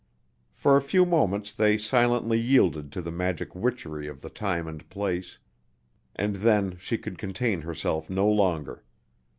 [0.55, 4.89] For a few moments they silently yielded to the magic witchery of the time and
[4.89, 5.37] place,
[6.15, 8.83] and then she could contain herself no longer.